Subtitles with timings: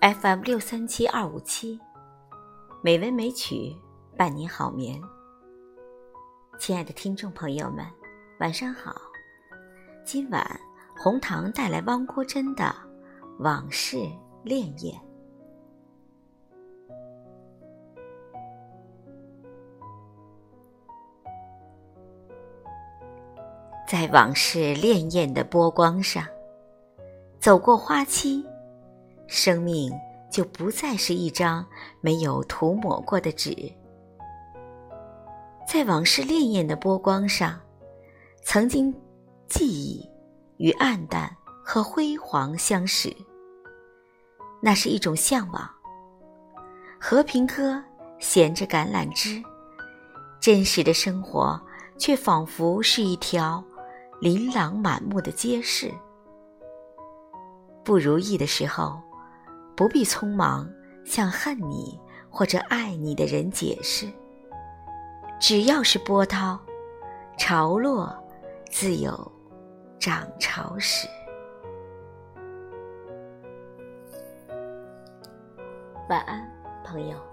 [0.00, 1.78] FM 六三七二五七，
[2.80, 3.76] 美文美曲
[4.16, 4.98] 伴您好眠。
[6.58, 7.84] 亲爱的听众朋友们，
[8.38, 8.96] 晚上好。
[10.02, 10.42] 今晚
[10.96, 12.64] 红糖带来汪国真的
[13.40, 13.98] 《往事
[14.42, 14.94] 潋滟》。
[23.86, 26.24] 在往事潋滟的波光上，
[27.38, 28.42] 走过花期。
[29.30, 29.92] 生命
[30.28, 31.64] 就不再是一张
[32.00, 33.54] 没有涂抹过的纸，
[35.68, 37.56] 在往事潋滟的波光上，
[38.42, 38.92] 曾经
[39.48, 40.04] 记忆
[40.56, 41.30] 与暗淡
[41.64, 43.16] 和辉煌相识。
[44.60, 45.70] 那是一种向往。
[47.00, 47.80] 和平鸽
[48.18, 49.40] 衔着橄榄枝，
[50.40, 51.58] 真实的生活
[51.98, 53.62] 却仿佛是一条
[54.20, 55.88] 琳琅满目的街市。
[57.84, 59.00] 不如意的时候。
[59.80, 60.70] 不必匆忙
[61.06, 64.06] 向恨你或者爱你的人解释。
[65.40, 66.60] 只要是波涛，
[67.38, 68.14] 潮落
[68.68, 69.32] 自有
[69.98, 71.08] 涨潮时。
[76.10, 76.46] 晚安，
[76.84, 77.29] 朋友。